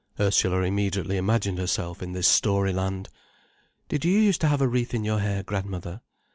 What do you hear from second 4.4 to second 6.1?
to have a wreath in your hair, grandmother?"